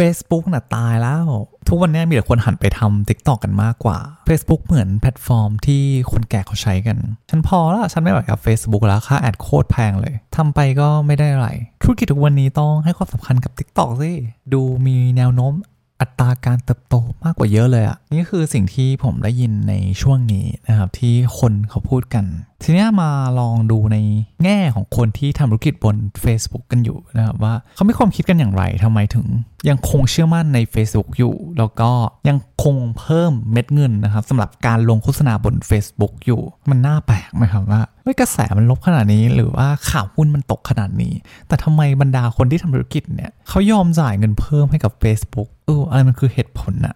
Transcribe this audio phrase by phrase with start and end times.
[0.00, 1.26] Facebook น่ะตายแล้ว
[1.68, 6.96] ทุกวันนี้มีแต่คนหันไปทำ TikTok กันมากกว่า Facebook เหมือนแพลตฟอร์มที่คนแก่เขาใช้กัน
[7.30, 11.48] ฉันพอแล้วฉันไม่ไหวกับ Facebook แล้วค่า ad โคตรแพงเลยทำไปก็ไม่ได้อะไร
[11.82, 14.12] ธุรกิจทุกวันนี้ต้องให้ความสำคัญกับ TikTok สิ
[14.52, 15.52] ดูมีแนวโน้ม
[16.00, 16.94] อัตราการเติบโต
[17.24, 22.24] มากกว่าเยอะเลยอะนี่คือสิ่งที่ผมได้ยินในช่วงนี้นะครับที่คนเขาพูดกัน
[22.64, 23.96] ทีนี้มาลองดูใน
[24.44, 29.26] แง่ของคนที่ทำธุรกิจบน Facebook กันอยู่นะครับว่าเขาไม่ความคิดกันอย่างไรทำไมถึง
[29.68, 31.90] ยังคงเชื่อมั่นใน Facebook อยู่ แล้วก็
[32.28, 41.14] ยังคงเพิ่มเม็ดเงินนะครับสำหรับการลงโฆษณาบน Facebook อยู่ มันน่าแปลกไหมครับว่าเฮ้ยกระแสมันลบขนาดนี้ หรือว่าข่าวหุ้นมันตกขนาดนี้
[41.48, 46.94] แต่ทำไมบรรดาคนที่ทำธุรกิจเนี่ยเขายอมจ่ายเงินเพิ่มให้กับ Facebook เอออะไรมันคือเหตุผลอะ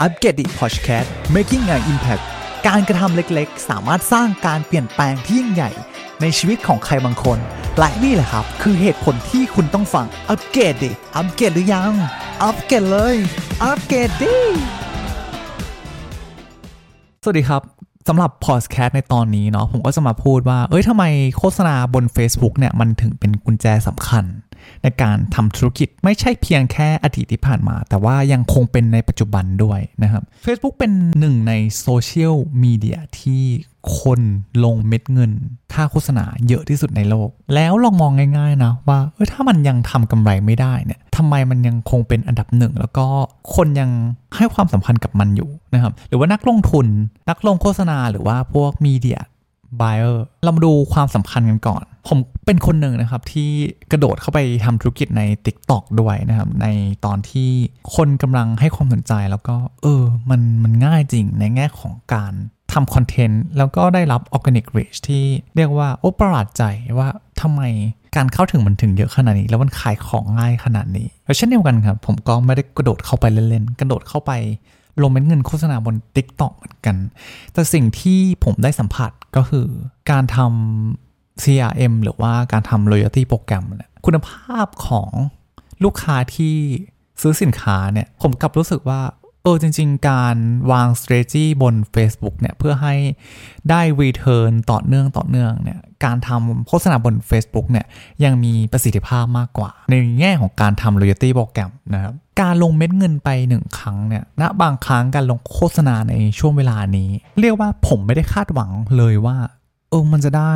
[0.00, 2.24] อัปเกรดดิพอดแคสต์ making an impact
[2.70, 5.70] การกระทำเล็กๆ สามารถสร้างการเปลี่ยนแปลงที่ยิ่งใหญ่
[6.20, 7.38] ในชีวิตของใครบางคน
[7.78, 11.92] และนี่แหละครับ คือเหตุผลที่คุณต้องฟัง อัปเกรดดิ อัปเกรดหรือยัง
[12.42, 13.16] อัปเกรดเลย
[13.62, 14.36] อัปเกรดดิ
[17.22, 17.62] สวัสดีครับ
[18.08, 21.04] สำหรับพอดแคสต์ในตอนนี้เนาะผมก็จะมาพูดว่า เอ้ยทำไม
[21.38, 24.24] โฆษณาบน Facebook เนี่ยมันถึงเป็นกุญแจสำคัญ
[24.82, 33.44] ในการทำธุรกิจไม่ใช่เพียงแค่อดีตที่ผ่านมา แต่ว่ายังคงเป็นในปัจจุบันด้วยนะครับ Facebook เป็นหนึ่งในโซเชียลมีเดียที่
[34.00, 34.20] คน
[34.64, 35.32] ลงเม็ดเงิน
[35.72, 43.06] ค่าโฆษณาเยอะที่สุดในโลก แล้วลองมองง่ายๆนะว่าเออถ้ามันยังทำกำไรไม่ได้เนี่ยทำไมมันยังคงเป็นอันดับหนึ่ง แล้วก็
[43.54, 43.90] คนยัง
[44.36, 46.86] ให้ความสำคัญกับมันอยู่นะครับหรือว่านักลงทุน
[47.30, 49.20] นักลงโฆษณาหรือว่าพวกมีเดีย
[49.80, 53.50] buyer เรามาดูความสำคัญกันก่อน ผม เป็นคนหนึ่งนะครับที่
[53.92, 56.66] กระโดดเข้าไปทำธุรกิจใน TikTok ด้วยนะครับ ใน
[57.04, 57.50] ตอนที่
[57.94, 62.32] คนกำลังให้ความสนใจแล้วก็ เออ มันมันง่ายจริงในแง่ของการ
[62.72, 65.24] ทำคอนเทนต์แล้วก็ได้รับ Organic Reach ที่
[65.56, 66.62] เรียกว่าโอ้ประหลาดใจ
[66.98, 67.08] ว่า
[67.40, 67.62] ทำไม
[68.16, 74.32] การเข้าถึงมันถึงเยอะขนาดนี้ แล้วมันขายของง่ายขนาดนี้แล้วเช่นเดียวกันครับ ผมก็ไม่ได้กระโดดเข้าไปเล่นๆ กระโดดเข้าไป
[75.02, 76.96] ลงเม็ดเงินโฆษณาบน TikTok เหมือนกัน
[77.52, 79.66] แต่สิ่งที่ผมได้สัมผัสก็คือ
[80.10, 81.03] การทำ
[81.42, 85.10] CRM หรือว่าการทำ loyalty โปรแกรมเนี่ยคุณภาพของ
[85.84, 86.56] ลูกค้าที่
[87.20, 89.00] ซื้อสินค้าเนี่ย ผมกลับรู้สึกว่า
[89.42, 90.36] เออจริง ๆ การ
[90.72, 92.94] วาง strategy บน Facebook เนี่ย เพื่อให้
[93.70, 97.86] ได้ return ต่อเนื่องต่อเนื่องเนี่ย การทำโฆษณาบน Facebook เนี่ย
[98.24, 109.36] ยังมีประสิทธิภาพมากกว่า ในแง่ของการทำ loyalty โปรแกรมนะครับ การลงเม็ดเงินไปหนึ่งครั้งเนี่ยณบางครั้งการลงโฆษณาในช่วงเวลานี้ เรียกว่าผมไม่ได้คาดหวังเลยว่า
[109.90, 110.54] เออมันจะได้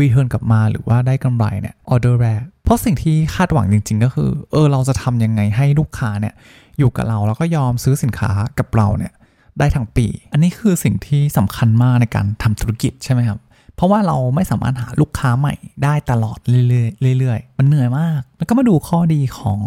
[0.00, 6.34] รีเทิร์นกลับมาหรือว่าได้กำไรเนี่ยออเดอร์แรก เพราะสิ่งที่คาดหวังจริง ๆ ก็คือ เออเราจะทำยังไงให้ลูกค้าเนี่ย
[6.78, 9.12] อยู่กับเราแล้วก็ยอมซื้อสินค้ากับเราเนี่ย
[9.58, 13.38] ได้ทั้งปี อันนี้คือสิ่งที่สำคัญมากในการทำธุรกิจใช่ไหมครับ
[13.76, 15.54] เพราะว่าเราไม่สามารถหาลูกค้าใหม่
[15.84, 19.58] ได้ตลอดเรื่อยๆเรื่อยๆ มันเหนื่อยมาก แล้วก็มาดูข้อดีของ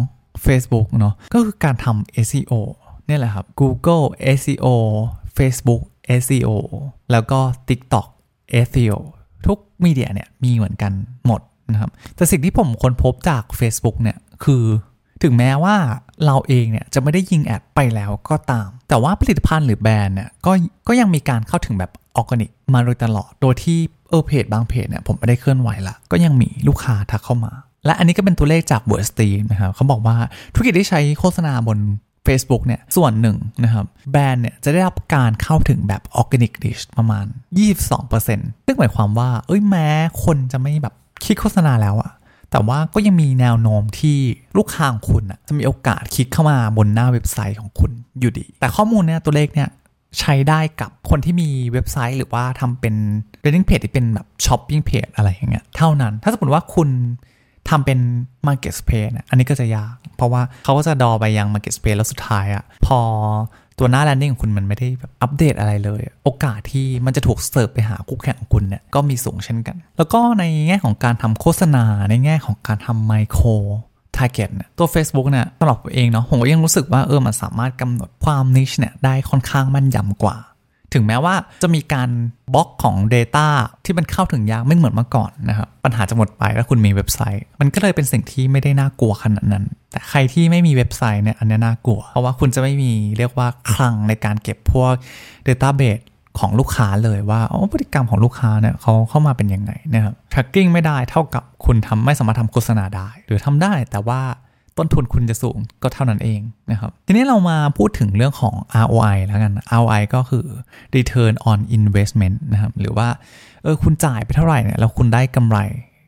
[0.46, 2.54] Facebook เนาะก็คือการทำ SEO
[3.06, 4.06] เนี่ยแหละครับ Google
[4.40, 4.68] SEO
[5.38, 5.84] Facebook
[6.22, 6.50] SEO
[7.12, 8.08] แล้วก็ TikTok
[8.68, 8.98] SEO
[9.46, 10.92] ทุก media เนี่ยมีเหมือนกัน
[11.28, 11.42] หมด
[11.72, 14.64] นะครับแต่สิ่งที่ผมค้นพบจาก Facebook เนี่ยคือ
[15.24, 15.76] ถึงแม้ว่า
[16.26, 20.52] เราเองเนี่ยจะไม่ได้ยิง ad ไปแล้วก็ตาม แต่ว่าผลิตภัณฑ์หรือแบรนด์เนี่ยก็
[20.88, 23.80] ก็ยังมีการเข้าถึงแบบออร์แกนิกมาโดยตลอด โดยที่
[24.10, 27.52] เออเพจบางเพจเนี่ยผมไม่ได้เคลื่อนไหวละก็ยังมีลูกค้าทักเข้ามา
[27.86, 30.16] และอันนี้ก็เป็นตัวเลขจากเบอร์สตีนะครับเขาบอกว่า
[30.54, 31.78] ธุรกิจที่ใช้โฆษณาบน
[32.28, 37.26] Facebook เนี่ยส่วนหนึ่งนะครับแบรนด์เนี่ยจะได้รับการเข้าถึงแบบออร์แกนิกดิชประมาณ
[37.96, 39.88] 22%ซึ่งหมายความว่า เอ้ยแม้
[40.24, 42.12] คนจะไม่แบบคิดโฆษณาแล้วอะ
[42.52, 44.18] แต่ว่าก็ยังมีแนวโน้มที่
[44.58, 49.70] ลูกค้าของคุณอะจะมีโอกาสคลิกเข้ามาบนหน้าเว็บไซต์ของคุณอยู่ดี แต่ข้อมูลเนี่ยตัวเลขเนี่ย
[50.20, 52.96] ใช้ได้กับคนที่มีเว็บไซต์หรือว่าทำเป็น
[53.44, 56.90] landing page ที่เป็นแบบ shopping page อะไรอย่างเงี้ยเท่านั้น ถ้าสมมติว่าคุณ
[57.70, 58.00] ทำเป็น
[58.48, 63.00] market space อันนี้ก็จะยาก เพราะว่าเขาก็จะดอไปยัง market space แล้วสุดท้ายอะพอ
[63.80, 73.48] ตัวหน้า landing ของคุณมันไม่ได้แบบอัปเดตอะไรเลย โอกาสที่มันจะถูกเสิร์ฟไปหาคู่แข่งของคุณเนี่ยก็มีสูงเช่นกัน แล้วก็ในแง่ของการทำโฆษณาในแง่ของการทำไมโคร
[74.18, 80.38] target เนี่ยตัว Facebook เนี่ยสำหรับผมเองเนาะผมก็ยังรู้สึกว่าเออมันสามารถกำหนดความ niche เนี่ยได้ค่อนข้างมั่นยำกว่า
[80.94, 82.10] ถึงแม้ว่าจะมีการ
[82.54, 83.48] บล็อกของ Data
[83.86, 94.94] ที่มันเข้าถึงยากไม่เหมือนเมื่อก่อนนะครับปัญหาจะหมดไปถ้าคุณมีเว็บไซต์ มันก็เลยเป็นสิ่งที่ไม่ได้น่ากลัวขนาดนั้น แต่ใครที่ไม่มีเว็บไซต์เนี่ยอันนี้น่ากลัว เพราะว่าคุณจะไม่มีเรียกว่าคลังในการเก็บพวก
[95.48, 96.04] Database
[96.40, 104.22] ของลูกค้าเลยว่าอ๋อพฤติกรรมของลูกค้าเนี่ยเขาเข้ามาเป็นยังไงนะครับ tracking ไม่ได้เท่ากับคุณทำไม่สามารถทำโฆษณาได้ หรือทำได้แต่ว่า
[104.80, 106.42] ต้นทุนคุณจะสูงก็เท่านั้นเอง
[106.72, 110.46] นะครับ ทีนี้เรามาพูดถึงเรื่องของ ROI แล้วกัน ROI ก็คือ
[110.96, 113.08] return on investment นะครับ หรือว่า
[113.64, 115.58] เออคุณจ่ายไปเท่าไหร่เนี่ยแล้วคุณได้กำไร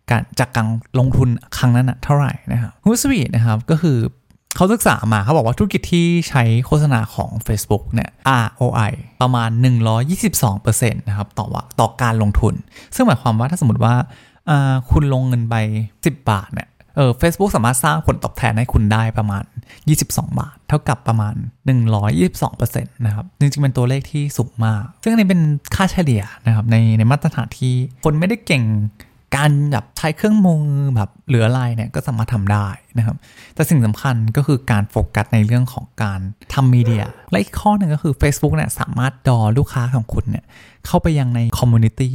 [0.10, 0.68] การจากการ
[1.00, 3.98] ลงทุนครั้งนั้นนะเท่าไหร่นะครับ h o o s w e e t นะครับก็คือ
[4.56, 8.10] เขาศึกษามาเขาบอกว่าธุรกิจที่ใช้โฆษณาของ Facebook เนี่ย
[8.46, 8.92] ROI
[9.22, 9.50] ประมาณ
[10.30, 12.54] 122%นะครับต่อว่าต่อการลงทุน
[12.96, 13.96] ซึ่งหมายความว่าถ้าสมมติว่า
[14.92, 15.56] คุณลงเงินไป
[15.96, 19.44] 10 บาทเนี่ย เออ Facebook สามารถสร้างผลตอบแทนให้คุณได้ประมาณ
[19.92, 21.36] 22 บาท เท่ากับประมาณ
[22.10, 25.42] 122%นะครับ จริงๆ เป็นตัวเลขที่สูงมาก ซึ่งอันนี้เป็น
[25.76, 27.74] ค่าเฉลี่ยนะครับ ในในมาตรฐานที่
[28.04, 28.66] คนไม่ได้เก่ง
[29.38, 30.64] การแบบใช้เครื่องมือ
[30.96, 32.68] แบบเหลืออะไรเนี่ยก็สามารถทำได้
[32.98, 33.16] นะครับ
[33.56, 36.20] แต่สิ่งสำคัญก็คือการโฟกัสในเรื่องของการ
[36.54, 40.46] ทำ media และอีกข้อหนึ่งก็คือ Facebook เนี่ยสามารถดอลูกค้าของคุณเนี่ย
[40.86, 42.13] เข้าไปยังใน community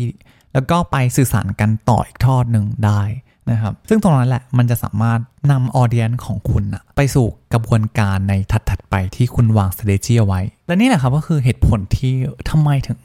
[0.52, 3.02] แล้วก็ไปสื่อสารกันต่ออีกทอดหนึ่งได้
[3.50, 5.20] นะครับ ซึ่งตรงนั้นแหละมันจะสามารถ
[5.52, 8.34] นำออเดียนของคุณนะไปสู่กระบวนการใน
[8.70, 12.14] ถัดๆไปที่คุณวาง strategy เอาไว้ และนี่แหละครับก็คือเหตุผลที่
[12.50, 12.98] ทำไมถึง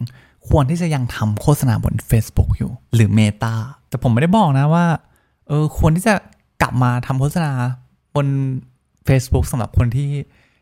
[0.49, 3.55] ควรที่จะยังทำโฆษณาบน Facebook อยู่ หรือ Meta
[3.89, 4.85] แต่ผมไม่ได้บอกนะว่า
[5.47, 6.13] เออควรที่จะ
[6.61, 7.51] กลับมาทำโฆษณา
[8.15, 8.27] บน
[9.07, 10.09] Facebook สำหรับคนที่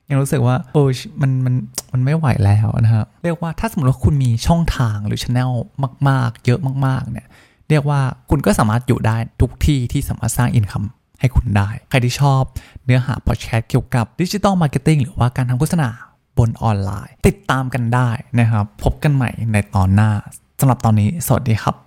[0.10, 0.84] ยังรู้สึกว่าโอ้
[1.22, 1.56] มันมัน
[1.94, 5.52] มันไม่ไหวแล้วนะครับ เรียกว่าถ้าสมมติว่าคุณมีช่องทางหรือช anel
[6.10, 7.28] มาก ๆ เยอะมาก ๆ เนี่ย
[7.69, 10.84] เรียกว่าคุณก็สามารถอยู่ได้ทุกที่ที่สามารถสร้าง income
[11.19, 12.42] ให้คุณได้ ใครที่ชอบ
[12.86, 15.89] เนื้อหาพอดแคสต์เกี่ยวกับ digital marketing หรือว่าการทำโฆษณา
[16.38, 20.12] บนออนไลน์ ติดตามกันได้นะครับ พบกันใหม่ในตอนหน้า
[20.60, 21.75] สำหรับตอนนี้ สวัสดีครับ